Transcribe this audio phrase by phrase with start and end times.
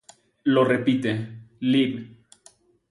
[0.45, 1.11] Lo repite,
[1.59, 1.93] "lib.